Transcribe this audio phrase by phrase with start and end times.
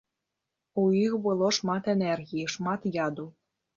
[0.83, 3.29] У іх было шмат энергіі, шмат яду.